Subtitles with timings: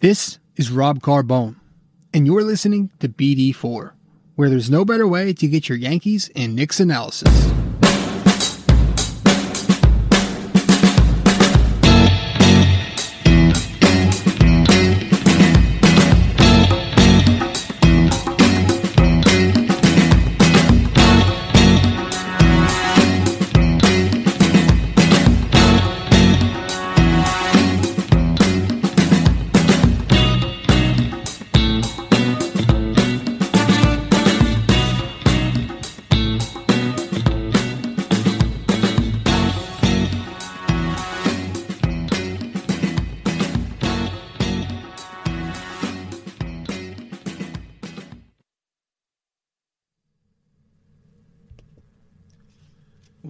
[0.00, 1.56] This is Rob Carbone,
[2.14, 3.92] and you're listening to BD4,
[4.34, 7.28] where there's no better way to get your Yankees and Knicks analysis.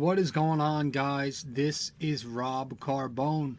[0.00, 1.44] What is going on, guys?
[1.46, 3.56] This is Rob Carbone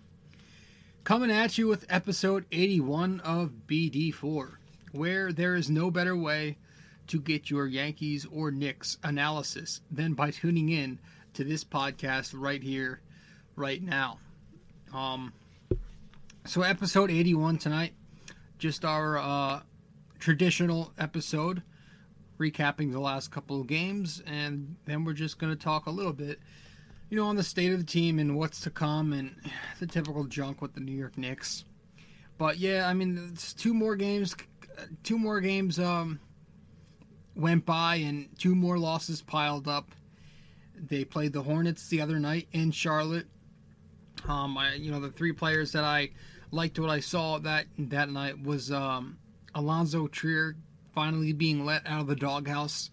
[1.04, 4.54] coming at you with episode 81 of BD4,
[4.92, 6.58] where there is no better way
[7.06, 10.98] to get your Yankees or Knicks analysis than by tuning in
[11.36, 13.02] to this podcast right here,
[13.56, 14.18] right now.
[14.92, 15.34] Um,
[16.48, 17.94] so, episode 81 tonight,
[18.58, 19.60] just our uh,
[20.18, 21.62] traditional episode
[22.42, 26.14] recapping the last couple of games, and then we're just going to talk a little
[26.14, 26.40] bit,
[27.10, 29.36] you know, on the state of the team and what's to come and
[29.80, 31.64] the typical junk with the New York Knicks.
[32.38, 34.36] But yeah, I mean, it's two more games,
[35.04, 36.20] two more games um,
[37.36, 39.92] went by, and two more losses piled up.
[40.76, 43.28] They played the Hornets the other night in Charlotte.
[44.28, 46.10] Um, I, you know, the three players that I
[46.50, 49.20] liked what I saw that that night was um,
[49.54, 50.56] Alonzo Trier
[50.94, 52.90] finally being let out of the doghouse.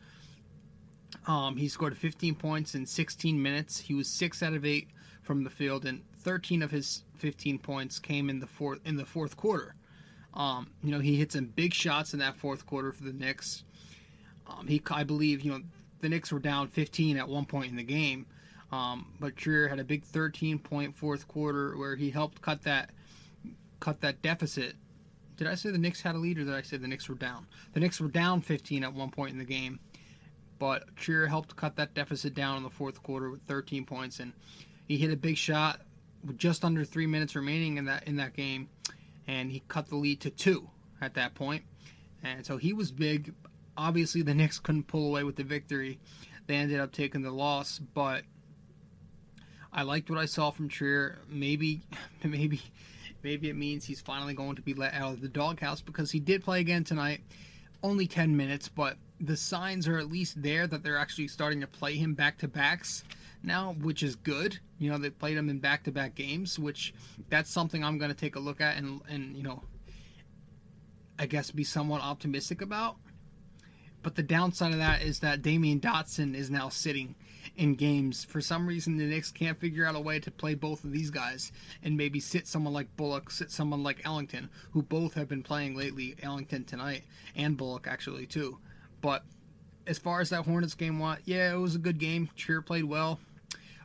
[1.26, 3.80] Um, he scored 15 points in 16 minutes.
[3.80, 4.88] He was six out of eight
[5.22, 9.04] from the field, and 13 of his 15 points came in the fourth in the
[9.04, 9.74] fourth quarter.
[10.34, 13.64] Um, you know, he hit some big shots in that fourth quarter for the Knicks.
[14.46, 15.60] Um, he, I believe, you know,
[16.00, 18.26] the Knicks were down 15 at one point in the game,
[18.70, 22.90] um, but Trier had a big 13 point fourth quarter where he helped cut that
[23.80, 24.74] cut that deficit
[25.38, 27.14] did I say the Knicks had a lead or did I say the Knicks were
[27.14, 27.46] down?
[27.72, 29.78] The Knicks were down 15 at one point in the game,
[30.58, 34.32] but Trier helped cut that deficit down in the fourth quarter with 13 points, and
[34.88, 35.80] he hit a big shot
[36.26, 38.68] with just under three minutes remaining in that in that game,
[39.28, 40.68] and he cut the lead to two
[41.00, 41.62] at that point,
[42.22, 43.32] and so he was big.
[43.76, 46.00] Obviously, the Knicks couldn't pull away with the victory;
[46.48, 48.24] they ended up taking the loss, but.
[49.70, 51.18] I liked what I saw from Trier.
[51.28, 51.82] Maybe,
[52.24, 52.62] maybe
[53.22, 56.20] Maybe it means he's finally going to be let out of the doghouse because he
[56.20, 57.20] did play again tonight.
[57.82, 61.66] Only 10 minutes, but the signs are at least there that they're actually starting to
[61.66, 63.04] play him back to backs
[63.42, 64.58] now, which is good.
[64.78, 66.94] You know, they played him in back to back games, which
[67.28, 69.62] that's something I'm going to take a look at and, and, you know,
[71.18, 72.96] I guess be somewhat optimistic about.
[74.02, 77.16] But the downside of that is that Damyean Dotson is now sitting
[77.56, 78.24] in games.
[78.24, 81.10] For some reason, the Knicks can't figure out a way to play both of these
[81.10, 85.42] guys and maybe sit someone like Bullock, sit someone like Ellington, who both have been
[85.42, 86.16] playing lately.
[86.22, 87.04] Ellington tonight
[87.36, 88.58] and Bullock actually too.
[89.00, 89.24] But
[89.86, 92.28] as far as that Hornets game went, yeah, it was a good game.
[92.36, 93.20] Trier played well.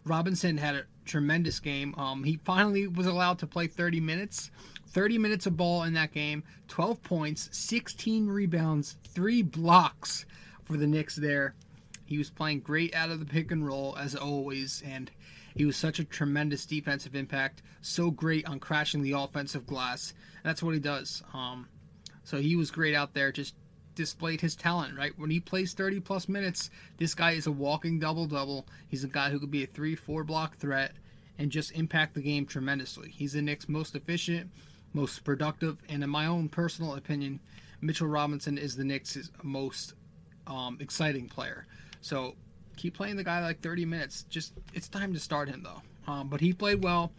[0.05, 1.95] Robinson had a tremendous game.
[1.97, 4.51] Um, he finally was allowed to play 30 minutes.
[4.93, 10.25] 30 minutes of ball in that game, 12 points, 16 rebounds, 3 blocks
[10.65, 11.55] for the Knicks there.
[12.05, 15.09] He was playing great out of the pick and roll as always, and
[15.55, 17.61] he was such a tremendous defensive impact.
[17.81, 20.13] So great on crashing the offensive glass.
[20.43, 21.23] That's what he does.
[21.33, 21.67] Um,
[22.23, 23.31] so he was great out there.
[23.31, 23.55] Just
[23.95, 24.97] displayed his talent.
[24.97, 28.67] Right when he plays 30 plus minutes, this guy is a walking double double.
[28.87, 30.93] He's a guy who could be a three four block threat
[31.37, 33.09] and just impact the game tremendously.
[33.09, 34.51] He's the Knicks' most efficient,
[34.93, 37.39] most productive, and in my own personal opinion,
[37.81, 39.93] Mitchell Robinson is the Knicks' most
[40.47, 41.65] um, exciting player.
[42.03, 42.35] So
[42.75, 44.23] keep playing the guy like 30 minutes.
[44.29, 46.11] Just it's time to start him though.
[46.11, 47.11] Um, but he played well.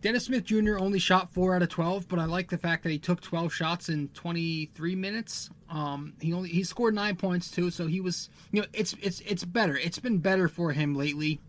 [0.00, 0.78] Dennis Smith Jr.
[0.78, 3.52] only shot four out of 12, but I like the fact that he took 12
[3.52, 5.50] shots in 23 minutes.
[5.68, 9.20] Um, he only he scored nine points too, so he was you know it's it's
[9.20, 9.76] it's better.
[9.76, 11.40] It's been better for him lately.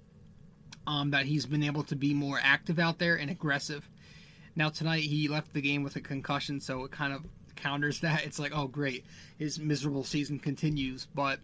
[0.87, 3.87] Um, that he's been able to be more active out there and aggressive.
[4.55, 7.25] Now tonight he left the game with a concussion, so it kind of
[7.55, 8.25] counters that.
[8.25, 9.05] It's like, oh great,
[9.37, 11.39] his miserable season continues, but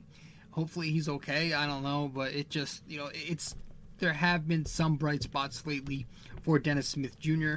[0.55, 1.53] hopefully he's okay.
[1.53, 3.55] I don't know, but it just you know it's
[3.99, 6.05] there have been some bright spots lately
[6.41, 7.55] for Dennis Smith Jr.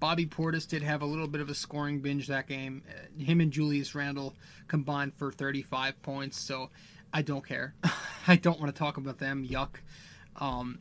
[0.00, 2.82] Bobby Portis did have a little bit of a scoring binge that game.
[2.88, 4.34] Uh, him and Julius Randle
[4.66, 6.70] combined for 35 points, so
[7.12, 7.74] I don't care.
[8.26, 9.46] I don't want to talk about them.
[9.46, 9.76] Yuck.
[10.36, 10.78] Um,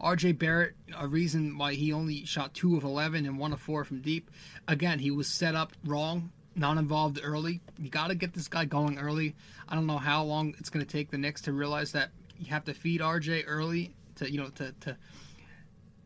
[0.00, 3.84] RJ Barrett, a reason why he only shot two of 11 and one of four
[3.84, 4.30] from deep.
[4.68, 7.60] Again, he was set up wrong, not involved early.
[7.78, 9.34] You got to get this guy going early.
[9.68, 12.46] I don't know how long it's going to take the Knicks to realize that you
[12.46, 14.96] have to feed RJ early to you know to to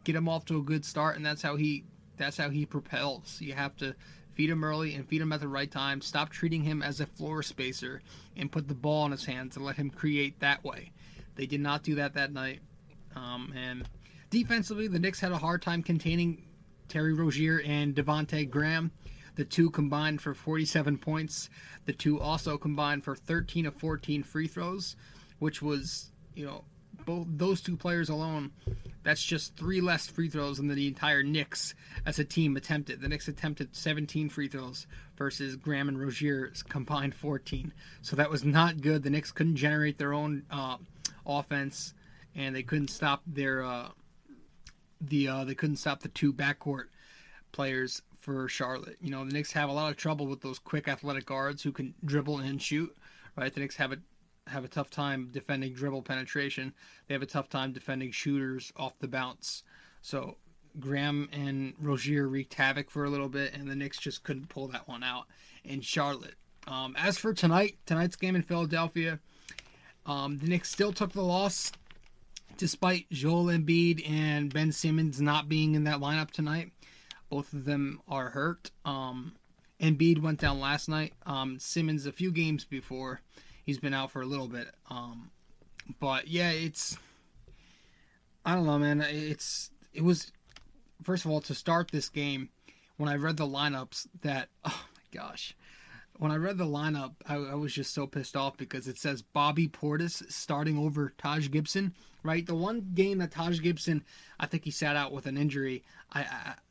[0.05, 1.85] get him off to a good start, and that's how he
[2.17, 3.41] that's how he propels.
[3.41, 3.95] You have to
[4.35, 6.01] feed him early and feed him at the right time.
[6.01, 8.03] Stop treating him as a floor spacer
[8.37, 10.93] and put the ball in his hands and let him create that way.
[11.37, 12.61] They did not do that that night.
[13.17, 13.89] Um, and
[14.31, 16.45] defensively, the Knicks had a hard time containing
[16.89, 18.91] Terry Rozier and Devonte Graham.
[19.37, 21.51] The two combined for 47 points.
[21.87, 24.97] The two also combined for 13 of 14 free throws,
[25.39, 26.65] which was, you know,
[27.05, 28.53] both those two players alone,
[29.03, 31.75] that's just three less free throws than the entire Knicks
[32.07, 33.01] as a team attempted.
[33.01, 34.87] The Knicks attempted 17 free throws
[35.17, 37.73] versus Graham and Rozier's combined 14.
[38.03, 39.03] So that was not good.
[39.03, 40.79] The Knicks couldn't generate their own uh,
[41.27, 41.95] offense,
[42.35, 43.89] and they couldn't stop their uh,
[45.01, 46.85] the uh, they couldn't stop the two backcourt
[47.53, 48.97] players for Charlotte.
[49.01, 51.73] You know, the Knicks have a lot of trouble with those quick athletic guards who
[51.73, 52.97] can dribble and shoot.
[53.37, 53.99] Right, the Knicks have a
[54.47, 56.73] have a tough time defending dribble penetration.
[57.07, 59.63] They have a tough time defending shooters off the bounce.
[60.03, 60.37] So
[60.79, 64.69] Graham and Rozier wreaked havoc for a little bit, and the Knicks just couldn't pull
[64.69, 65.27] that one out
[65.65, 66.35] in Charlotte.
[66.67, 69.19] Um, as for tonight, tonight's game in Philadelphia,
[70.07, 71.73] um, the Knicks still took the loss,
[72.57, 76.73] despite Joel Embiid and Ben Simmons not being in that lineup tonight.
[77.35, 78.71] Both of them are hurt.
[78.85, 79.35] Um,
[79.81, 81.15] Embiid went down last night.
[81.27, 83.23] Um, Simmons a few games before
[83.65, 84.69] he's been out for a little bit.
[84.89, 85.33] Um,
[85.99, 86.97] but yeah, it's
[88.47, 89.01] I don't know, man.
[89.01, 90.31] It's it was
[91.03, 92.51] first of all to start this game
[92.99, 95.57] when I read the lineups that oh my gosh.
[96.17, 99.23] When I read the lineup, I, I was just so pissed off because it says
[99.23, 101.95] Bobby Portis starting over Taj Gibson.
[102.25, 104.03] Right, the one game that Taj Gibson,
[104.41, 105.85] I think he sat out with an injury.
[106.11, 106.25] I,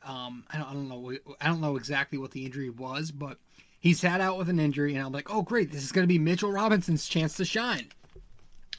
[0.04, 3.12] I um I don't, I don't know I don't know exactly what the injury was,
[3.12, 3.38] but
[3.78, 6.18] he sat out with an injury, and I'm like, oh great, this is to be
[6.18, 7.88] Mitchell Robinson's chance to shine.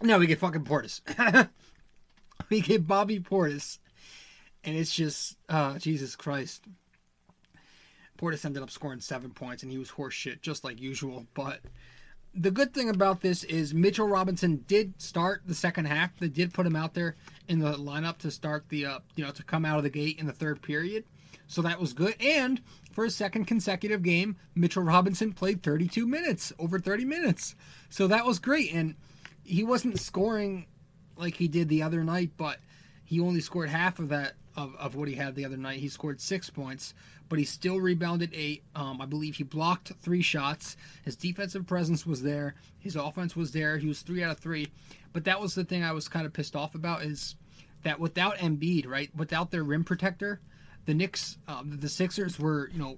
[0.02, 1.00] No, we get fucking Portis.
[2.50, 3.78] we get Bobby Portis,
[4.64, 6.66] and it's just, uh, Jesus Christ.
[8.18, 11.26] Portis ended up scoring seven points, and he was horseshit, just like usual.
[11.34, 11.60] But
[12.36, 16.18] the good thing about this is Mitchell Robinson did start the second half.
[16.20, 17.16] They did put him out there
[17.48, 20.20] in the lineup to start the, uh, you know, to come out of the gate
[20.20, 21.06] in the third period.
[21.48, 22.16] So that was good.
[22.20, 22.62] And
[22.92, 27.56] for a second consecutive game, Mitchell Robinson played 32 minutes, over 30 minutes.
[27.90, 28.74] So that was great.
[28.74, 28.96] And
[29.44, 30.66] he wasn't scoring
[31.16, 32.60] like he did the other night, but
[33.06, 35.80] he only scored half of that of, of what he had the other night.
[35.80, 36.94] He scored six points,
[37.30, 38.64] but he still rebounded eight.
[38.76, 40.78] Um, I believe he blocked three shots.
[41.04, 42.56] His defensive presence was there.
[42.80, 43.78] His offense was there.
[43.78, 44.70] He was three out of three.
[45.14, 47.36] But that was the thing I was kind of pissed off about is
[47.84, 50.40] that without Embiid, right, without their rim protector,
[50.86, 52.98] the Knicks, um, the Sixers were, you know,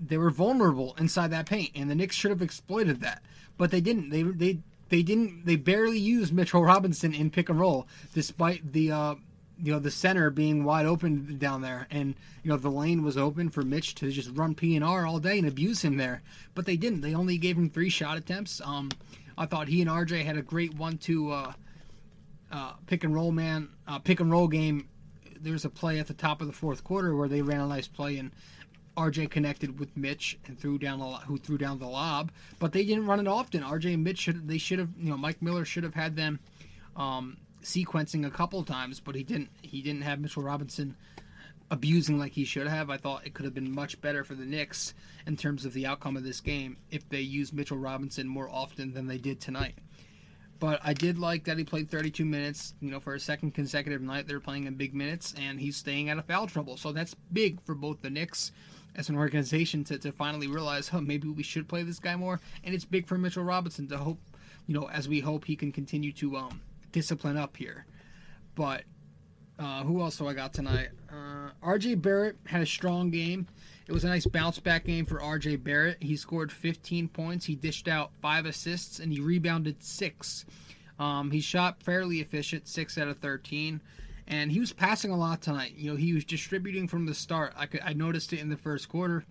[0.00, 3.22] they were vulnerable inside that paint, and the Knicks should have exploited that,
[3.58, 4.08] but they didn't.
[4.10, 4.58] They they
[4.88, 5.44] they didn't.
[5.44, 9.14] They barely used Mitchell Robinson in pick and roll, despite the uh,
[9.62, 13.16] you know the center being wide open down there, and you know the lane was
[13.16, 16.22] open for Mitch to just run P and R all day and abuse him there,
[16.54, 17.00] but they didn't.
[17.00, 18.60] They only gave him three shot attempts.
[18.64, 18.90] Um,
[19.36, 21.52] I thought he and RJ had a great one-two uh,
[22.52, 24.88] uh, pick and roll man, uh, pick and roll game
[25.40, 27.88] there's a play at the top of the fourth quarter where they ran a nice
[27.88, 28.30] play and
[28.96, 32.84] RJ connected with Mitch and threw down the who threw down the lob, but they
[32.84, 33.62] didn't run it often.
[33.62, 36.38] RJ and Mitch should they should have you know Mike Miller should have had them
[36.96, 39.50] um, sequencing a couple times, but he didn't.
[39.62, 40.96] He didn't have Mitchell Robinson
[41.70, 42.90] abusing like he should have.
[42.90, 44.94] I thought it could have been much better for the Knicks
[45.26, 48.92] in terms of the outcome of this game if they used Mitchell Robinson more often
[48.92, 49.74] than they did tonight.
[50.58, 52.74] But I did like that he played 32 minutes.
[52.80, 56.10] You know, for a second consecutive night, they're playing in big minutes, and he's staying
[56.10, 56.76] out of foul trouble.
[56.76, 58.52] So that's big for both the Knicks
[58.96, 62.40] as an organization to, to finally realize, huh, maybe we should play this guy more.
[62.62, 64.18] And it's big for Mitchell Robinson to hope,
[64.66, 66.60] you know, as we hope he can continue to um,
[66.92, 67.86] discipline up here.
[68.54, 68.84] But
[69.58, 70.88] uh, who else do I got tonight?
[71.10, 73.46] Uh, RJ Barrett had a strong game.
[73.86, 76.02] It was a nice bounce back game for RJ Barrett.
[76.02, 77.44] He scored 15 points.
[77.44, 80.46] He dished out five assists and he rebounded six.
[80.98, 83.80] Um, he shot fairly efficient, six out of 13,
[84.28, 85.72] and he was passing a lot tonight.
[85.74, 87.54] You know, he was distributing from the start.
[87.56, 89.24] I, could, I noticed it in the first quarter,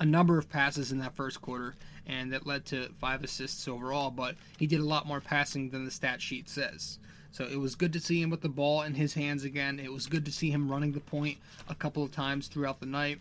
[0.00, 1.74] a number of passes in that first quarter,
[2.06, 4.10] and that led to five assists overall.
[4.10, 6.98] But he did a lot more passing than the stat sheet says.
[7.30, 9.80] So it was good to see him with the ball in his hands again.
[9.80, 12.86] It was good to see him running the point a couple of times throughout the
[12.86, 13.18] night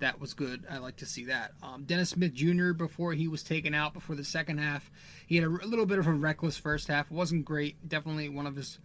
[0.00, 0.64] that was good.
[0.70, 1.52] I like to see that.
[1.62, 2.72] Um, Dennis Smith Jr.
[2.72, 4.90] before he was taken out before the second half,
[5.26, 7.10] he had a, little bit of a reckless first half.
[7.10, 7.76] It wasn't great.
[7.88, 8.78] Definitely one of his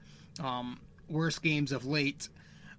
[0.43, 2.29] um, worst games of late,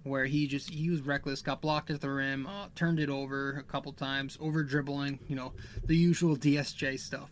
[0.05, 3.57] where he just he was reckless, got blocked at the rim, uh, turned it over
[3.57, 5.51] a couple times, over dribbling, you know,
[5.83, 7.31] the usual DSJ stuff.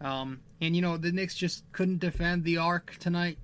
[0.00, 3.38] Um, and you know the Knicks just couldn't defend the arc tonight.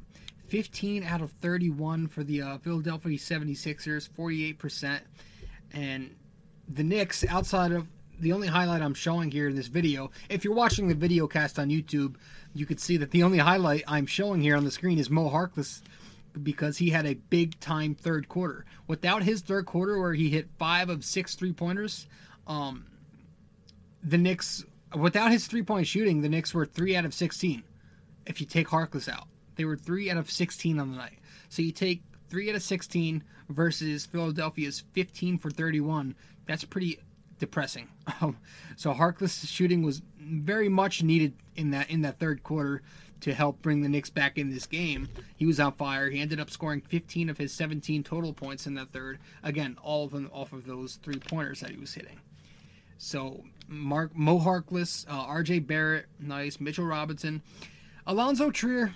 [0.49, 5.01] 15 out of 31 for the uh, Philadelphia 76ers, 48%.
[5.73, 6.15] And
[6.67, 7.87] the Knicks, outside of
[8.19, 11.59] the only highlight I'm showing here in this video, if you're watching the video cast
[11.59, 12.17] on YouTube,
[12.55, 15.29] you could see that the only highlight I'm showing here on the screen is Mo
[15.29, 15.83] Harkless
[16.43, 18.65] because he had a big time third quarter.
[18.87, 22.07] Without his third quarter, where he hit five of six three pointers,
[22.47, 22.87] um,
[24.03, 24.65] the Knicks,
[24.97, 27.63] without his three point shooting, the Knicks were three out of 16
[28.27, 29.27] if you take Harkless out.
[29.57, 31.19] They were three out of 16 on the night.
[31.49, 36.15] So you take three out of 16 versus Philadelphia's 15 for 31.
[36.47, 37.01] That's pretty
[37.39, 37.89] depressing.
[38.77, 42.83] so Harkless shooting was very much needed in that in that third quarter
[43.21, 45.09] to help bring the Knicks back in this game.
[45.37, 46.11] He was on fire.
[46.11, 49.19] He ended up scoring 15 of his 17 total points in that third.
[49.43, 52.21] Again, all of them off of those three pointers that he was hitting.
[52.99, 55.61] So Mark Mo Harkless, uh, R.J.
[55.61, 56.61] Barrett, nice.
[56.61, 57.43] Mitchell Robinson,
[58.07, 58.93] Alonzo Trier.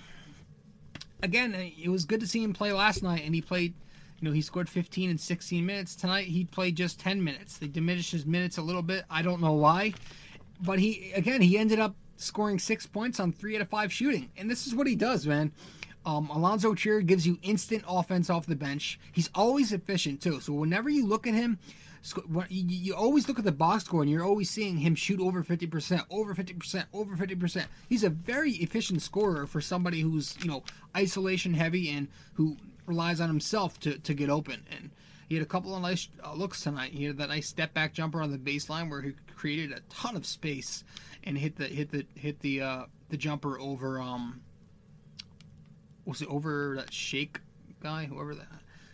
[1.21, 3.73] Again, it was good to see him play last night, and he played.
[4.19, 6.27] You know, he scored 15 in 16 minutes tonight.
[6.27, 7.57] He played just 10 minutes.
[7.57, 9.03] They diminished his minutes a little bit.
[9.09, 9.93] I don't know why,
[10.61, 14.29] but he again he ended up scoring six points on three out of five shooting.
[14.37, 15.51] And this is what he does, man.
[16.05, 18.99] Um, Alonzo Trier gives you instant offense off the bench.
[19.11, 20.41] He's always efficient too.
[20.41, 21.59] So whenever you look at him,
[22.49, 26.05] you always look at the box score and you're always seeing him shoot over 50%,
[26.09, 27.65] over 50%, over 50%.
[27.87, 30.63] He's a very efficient scorer for somebody who's, you know,
[30.95, 34.65] isolation heavy and who relies on himself to, to get open.
[34.69, 34.89] And
[35.27, 36.91] he had a couple of nice uh, looks tonight.
[36.91, 40.15] He had that nice step back jumper on the baseline where he created a ton
[40.15, 40.83] of space
[41.23, 44.41] and hit the hit the hit the uh, the jumper over um
[46.05, 47.39] was it over that Shake
[47.81, 48.05] guy?
[48.05, 48.47] Whoever that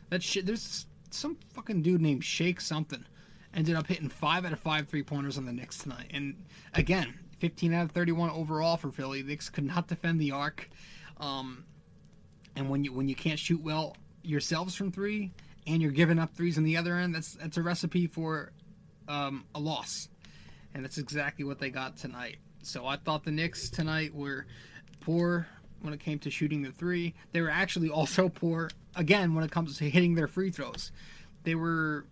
[0.09, 3.05] that shit there's some fucking dude named Shake something
[3.53, 6.11] ended up hitting five out of five three pointers on the Knicks tonight.
[6.13, 6.35] And
[6.73, 9.21] again 15 out of 31 overall for Philly.
[9.21, 10.69] The Knicks could not defend the arc.
[11.17, 11.65] Um
[12.55, 15.31] and when you when you can't shoot well yourselves from three
[15.69, 18.51] and you're giving up threes on the other end that's that's a recipe for
[19.07, 20.09] um, a loss
[20.73, 22.37] and that's exactly what they got tonight.
[22.61, 24.45] So I thought the Knicks tonight were
[24.99, 25.47] poor
[25.81, 27.13] when it came to shooting the three.
[27.31, 30.91] They were actually also poor again when it comes to hitting their free throws.
[31.43, 32.05] They were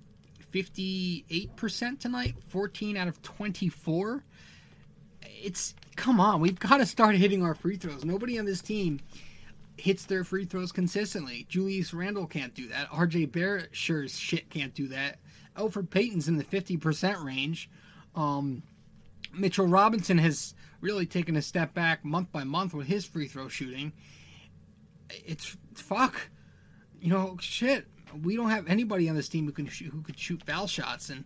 [0.53, 4.23] 58% tonight, 14 out of 24.
[5.21, 8.05] It's come on, we've got to start hitting our free throws.
[8.05, 9.01] Nobody on this team
[9.77, 11.45] hits their free throws consistently.
[11.49, 12.89] Julius Randle can't do that.
[12.89, 15.17] RJ Barrett sure as shit can't do that.
[15.55, 17.69] Elfrid Payton's in the 50% range.
[18.15, 18.63] Um,
[19.33, 23.47] Mitchell Robinson has really taken a step back month by month with his free throw
[23.47, 23.93] shooting.
[25.09, 26.29] It's fuck,
[26.99, 27.87] you know, shit.
[28.23, 31.09] We don't have anybody on this team who can shoot, who could shoot foul shots,
[31.09, 31.25] and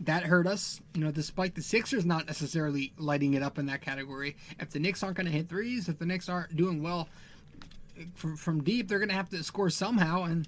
[0.00, 0.80] that hurt us.
[0.94, 4.36] You know, despite the Sixers not necessarily lighting it up in that category.
[4.58, 7.08] If the Knicks aren't going to hit threes, if the Knicks aren't doing well
[8.14, 10.46] from, from deep, they're going to have to score somehow, and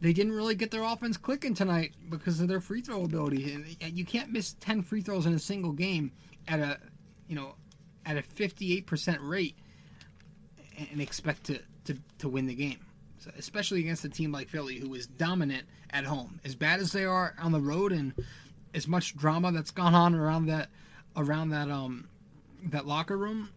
[0.00, 3.76] they didn't really get their offense clicking tonight because of their free throw ability.
[3.80, 6.12] And you can't miss 10 free throws in a single game
[6.48, 6.78] at a,
[7.28, 7.54] you know,
[8.06, 9.56] at a 58% rate
[10.90, 12.78] and expect to, to, to win the game.
[13.18, 16.40] So especially against a team like Philly, who is dominant at home.
[16.44, 18.14] As bad as they are on the road, and
[18.74, 20.68] as much drama that's gone on around that
[21.16, 22.08] around that um
[22.64, 23.50] that locker room,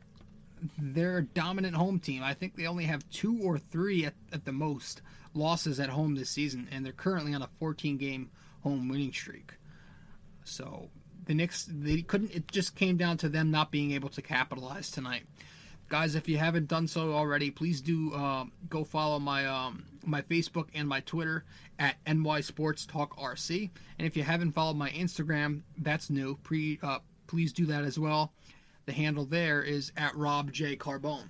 [0.77, 2.24] they're a dominant home team.
[2.24, 5.01] I think they only have two or three at, at the most
[5.34, 8.29] losses at home this season, and they're currently on a 14 game
[8.62, 9.53] home winning streak.
[10.43, 10.89] So
[11.25, 12.32] the Knicks, they couldn't.
[12.32, 15.24] It just came down to them not being able to capitalize tonight.
[15.89, 20.22] Guys, if you haven't done so already, please do uh, go follow my um, my
[20.22, 21.43] Facebook and my Twitter
[21.79, 23.70] at NY Sports Talk RC.
[23.98, 26.38] And if you haven't followed my Instagram, that's new.
[26.43, 28.34] Pre, uh, please do that as well.
[28.85, 31.29] The handle there is at Rob J Carbone.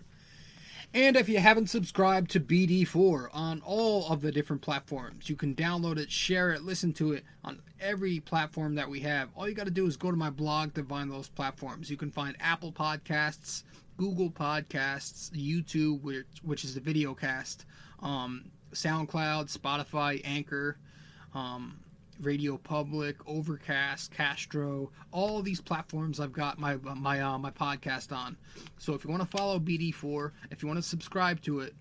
[0.95, 5.55] And if you haven't subscribed to BD4 on all of the different platforms, you can
[5.55, 9.29] download it, share it, listen to it on every platform that we have.
[9.35, 11.89] All you got to do is go to my blog to find those platforms.
[11.89, 13.63] You can find Apple Podcasts,
[13.97, 17.65] Google Podcasts, YouTube, which, which is the video cast,
[18.03, 20.77] um, SoundCloud, Spotify, Anchor,
[21.33, 21.79] um,
[22.21, 28.37] Radio Public, Overcast, Castro, all these platforms I've got my my uh, my podcast on.
[28.77, 31.73] So if you want to follow BD4, if you want to subscribe to it,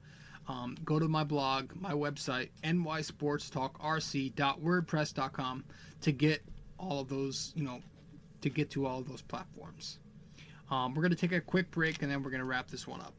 [0.49, 5.65] um, go to my blog, my website, nysportstalkrc.wordpress.com
[6.01, 6.43] to get
[6.79, 7.81] all of those, you know,
[8.41, 9.99] to get to all of those platforms.
[10.71, 12.87] Um, we're going to take a quick break and then we're going to wrap this
[12.87, 13.13] one up.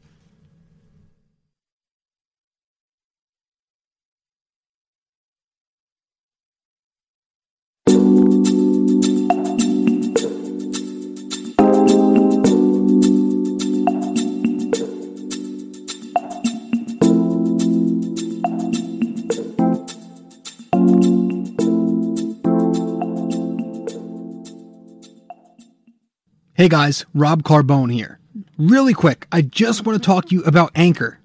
[26.56, 28.20] Hey guys, Rob Carbone here.
[28.56, 31.18] Really quick, I just want to talk to you about Anchor.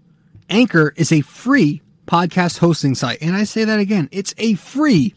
[0.50, 3.21] Anchor is a free podcast hosting site.
[3.21, 5.13] And I say that again it's a free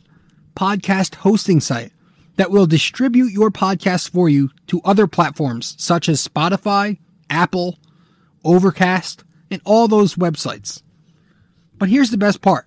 [0.54, 1.94] podcast hosting site
[2.36, 6.98] that will distribute your podcast for you to other platforms such as Spotify,
[7.30, 7.78] Apple,
[8.44, 10.82] Overcast, and all those websites.
[11.78, 12.66] But here's the best part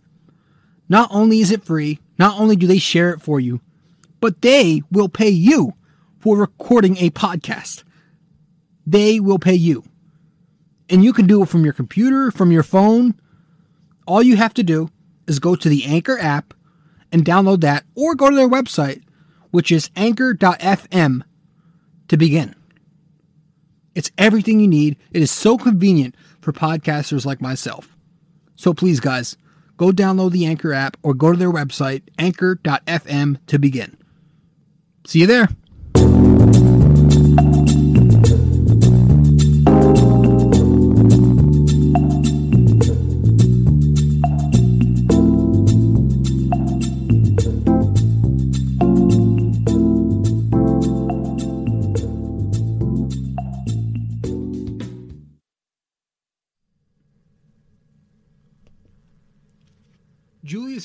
[0.89, 3.61] not only is it free, not only do they share it for you,
[4.19, 5.75] but they will pay you
[6.25, 7.83] for recording a podcast.
[8.83, 9.83] They will pay you.
[10.89, 13.13] And you can do it from your computer, from your phone.
[14.07, 14.89] All you have to do
[15.27, 16.55] is go to the Anchor app
[17.11, 19.03] and download that, or go to their website,
[19.51, 21.21] which is anchor.fm,
[22.07, 22.55] to begin.
[23.93, 24.97] It's everything you need.
[25.11, 27.95] It is so convenient for podcasters like myself.
[28.55, 29.37] So please, guys,
[29.77, 33.95] go download the Anchor app or go to their website, anchor.fm, to begin.
[35.05, 35.49] See you there.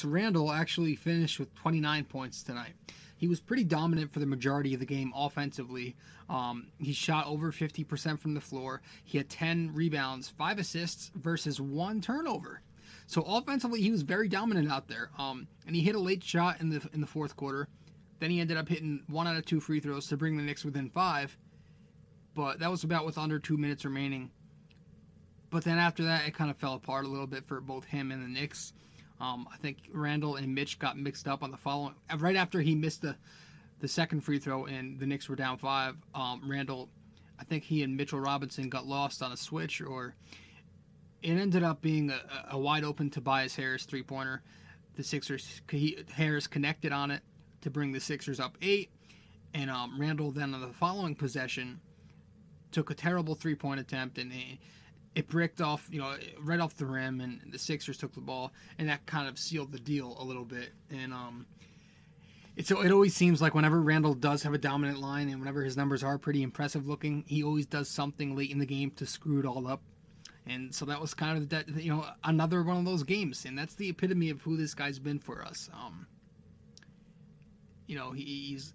[0.01, 2.73] Julius Randle actually finished with 29 points tonight.
[3.19, 5.95] He was pretty dominant for the majority of the game offensively.
[6.31, 8.81] Um, he shot over 50% from the floor.
[9.05, 12.63] He had 10 rebounds, 5 assists versus 1 turnover.
[13.07, 15.11] So offensively, he was very dominant out there.
[15.19, 17.69] Um, and he hit a late shot in the in the fourth quarter.
[18.21, 20.65] Then he ended up hitting one out of two free throws to bring the Knicks
[20.65, 21.37] within five.
[22.35, 24.31] But that was about with under two minutes remaining.
[25.51, 28.13] But then after that, it kind of fell apart a little bit for both him
[28.13, 28.73] and the Knicks.
[29.21, 32.75] Um, I think Randle and Mitch got mixed up on the following right after he
[32.75, 33.17] missed the
[33.81, 35.97] the second free throw and the Knicks were down five.
[36.15, 36.89] Um, Randle,
[37.39, 40.15] I think he and Mitchell Robinson got lost on a switch, or
[41.23, 44.43] it ended up being a, a wide open Tobias Harris three pointer.
[44.97, 47.23] The Sixers he, Harris connected on it
[47.63, 48.91] to bring the Sixers up eight,
[49.55, 51.81] and um, Randle then on the following possession
[52.71, 54.33] took a terrible three point attempt and.
[54.33, 54.61] He,
[55.15, 58.53] it bricked off, you know, right off the rim, and the Sixers took the ball,
[58.79, 60.71] and that kind of sealed the deal a little bit.
[60.91, 61.47] And um,
[62.57, 65.77] it's it always seems like whenever Randle does have a dominant line, and whenever his
[65.77, 69.41] numbers are pretty impressive looking, he always does something late in the game to screw
[69.41, 69.83] it all up.
[70.47, 73.59] And so that was kind of that, you know, another one of those games, and
[73.59, 75.69] that's the epitome of who this guy's been for us.
[75.73, 76.07] Um,
[77.87, 78.75] you know, he's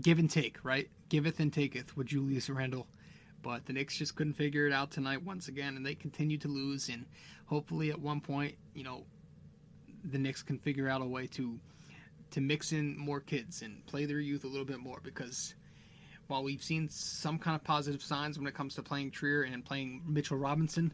[0.00, 0.88] give and take, right?
[1.08, 2.86] Giveth and taketh with Julius Randle.
[3.46, 6.48] But the Knicks just couldn't figure it out tonight once again, and they continue to
[6.48, 6.88] lose.
[6.88, 7.06] And
[7.44, 9.04] hopefully, at one point, you know,
[10.02, 11.56] the Knicks can figure out a way to
[12.32, 15.54] to mix in more kids and play their youth a little bit more because
[16.26, 19.64] while we've seen some kind of positive signs when it comes to playing Trier and
[19.64, 20.92] playing Mitchell Robinson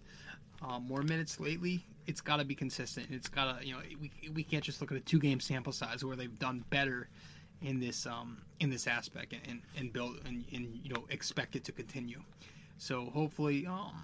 [0.60, 3.06] um, more minutes lately, it's got to be consistent.
[3.10, 5.72] It's got to, you know, we, we can't just look at a two game sample
[5.72, 7.08] size where they've done better
[7.62, 11.64] in this um, in this aspect and, and build and, and you know expect it
[11.64, 12.20] to continue.
[12.78, 14.02] So hopefully, um,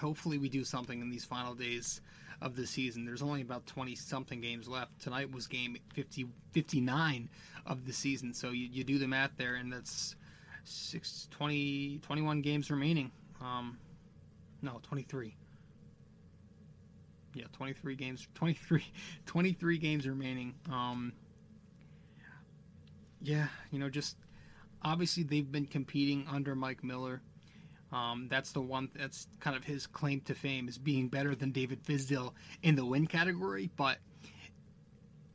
[0.00, 2.00] hopefully we do something in these final days
[2.40, 3.04] of the season.
[3.04, 5.00] There's only about 20 something games left.
[5.00, 7.28] Tonight was game 50, 59
[7.66, 8.32] of the season.
[8.32, 10.16] So you, you do the math there, and that's
[10.64, 13.10] six, 20, 21 games remaining.
[13.40, 13.78] Um,
[14.62, 15.34] no, 23.
[17.34, 18.84] Yeah, 23 games, 23,
[19.26, 20.54] 23 games remaining.
[20.70, 21.12] Um,
[23.20, 24.16] yeah, you know, just
[24.82, 27.22] obviously they've been competing under Mike Miller.
[27.92, 31.50] Um, that's the one that's kind of his claim to fame is being better than
[31.50, 33.68] David Fizdale in the win category.
[33.76, 33.98] But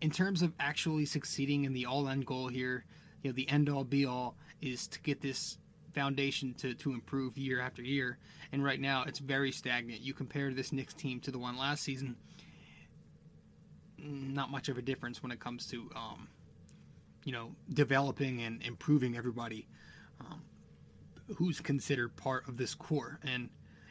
[0.02, 2.86] in terms of actually succeeding in the all end goal here,
[3.22, 5.58] you know, the end all be all is to get this
[5.94, 8.18] foundation to, to improve year after year.
[8.52, 10.02] And right now it's very stagnant.
[10.02, 12.16] You compare this Knicks team to the one last season,
[13.98, 16.28] not much of a difference when it comes to um,
[17.26, 19.68] you know, developing and improving everybody
[20.22, 20.42] um,
[21.36, 23.20] who's considered part of this core.
[23.24, 23.50] And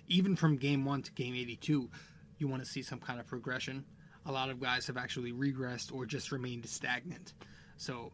[0.08, 1.90] even from game one to game 82,
[2.38, 3.84] you want to see some kind of progression.
[4.26, 7.34] A lot of guys have actually regressed or just remained stagnant.
[7.76, 8.12] So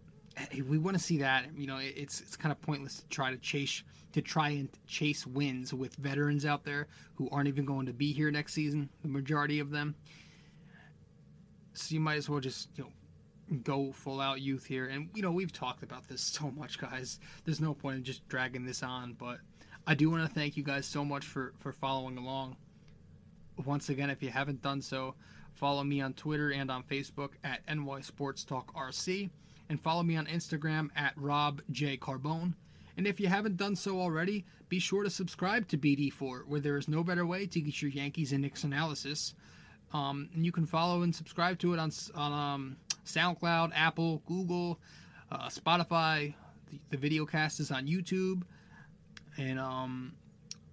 [0.68, 1.46] we want to see that.
[1.54, 5.26] You know, it's it's kind of pointless to try to chase to try and chase
[5.26, 8.88] wins with veterans out there who aren't even going to be here next season.
[9.02, 9.94] The majority of them.
[11.74, 12.90] So you might as well just you know
[13.62, 14.86] go full out youth here.
[14.86, 17.18] And you know, we've talked about this so much, guys.
[17.44, 19.38] There's no point in just dragging this on, but
[19.86, 22.56] I do want to thank you guys so much for for following along.
[23.64, 25.14] Once again, if you haven't done so,
[25.52, 29.30] follow me on Twitter and on Facebook at NY Sports Talk RC.
[29.68, 31.96] and follow me on Instagram at Rob J.
[31.96, 32.54] Carbone.
[32.96, 36.76] And if you haven't done so already, be sure to subscribe to BD4, where there
[36.76, 39.34] is no better way to get your Yankees and Knicks analysis.
[39.92, 44.80] Um, and you can follow and subscribe to it on, on um, SoundCloud, Apple, Google,
[45.30, 46.34] uh, Spotify.
[46.70, 48.42] The, the video cast is on YouTube,
[49.36, 50.12] and um,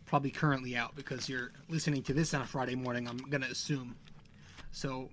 [0.08, 3.52] probably currently out because you're listening to this on a Friday morning, I'm going to
[3.52, 3.96] assume.
[4.72, 5.10] So,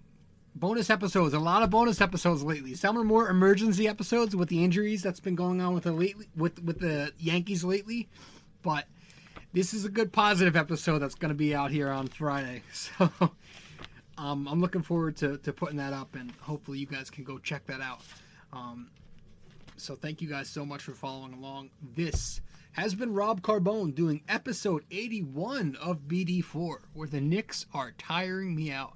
[0.55, 2.75] bonus episodes, a lot of bonus episodes lately.
[2.75, 6.29] Some are more emergency episodes with the injuries that's been going on with the lately
[6.35, 8.09] with with the Yankees lately,
[8.63, 8.87] but
[9.53, 12.63] this is a good positive episode that's going to be out here on Friday.
[12.73, 13.11] So,
[14.17, 17.37] um, I'm looking forward to, to putting that up, and hopefully you guys can go
[17.39, 18.01] check that out.
[18.53, 18.91] Um,
[19.77, 21.71] so, thank you guys so much for following along.
[21.97, 22.41] This
[22.75, 28.73] has been Rob Carbone doing episode 81 of BD4, where the Knicks are tiring me
[28.73, 28.95] out.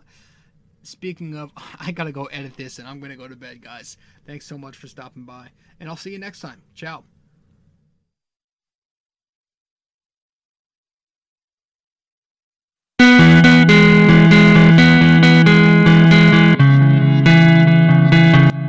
[0.82, 3.96] Speaking of, I gotta go edit this and I'm gonna go to bed, guys.
[4.26, 6.62] Thanks so much for stopping by, and I'll see you next time.
[6.74, 7.04] Ciao.